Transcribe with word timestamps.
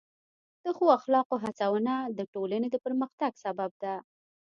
د 0.63 0.65
ښو 0.75 0.85
اخلاقو 0.97 1.35
هڅونه 1.43 1.93
د 2.17 2.19
ټولنې 2.33 2.67
د 2.71 2.75
پرمختګ 2.85 3.31
سبب 3.45 3.71
ده. 3.83 3.95